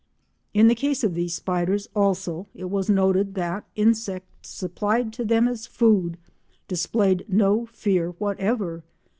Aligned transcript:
In 0.55 0.67
the 0.67 0.73
case 0.73 1.03
of 1.03 1.13
these 1.13 1.35
spiders, 1.35 1.87
also, 1.95 2.47
it 2.55 2.71
was 2.71 2.89
noted 2.89 3.35
that 3.35 3.65
insects 3.75 4.49
supplied 4.49 5.13
to 5.13 5.23
them 5.23 5.47
as 5.47 5.67
food 5.67 6.17
displayed 6.67 7.23
no 7.29 7.67
fear 7.67 8.09
whatever. 8.17 8.83